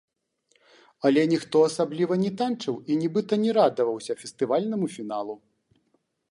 Але 1.09 1.21
ніхто 1.33 1.57
асабліва 1.69 2.17
не 2.23 2.31
танчыў 2.41 2.75
і 2.93 2.97
нібыта 3.03 3.33
не 3.45 3.51
радаваўся 3.61 4.13
фестывальнаму 4.25 4.93
фіналу. 4.99 5.41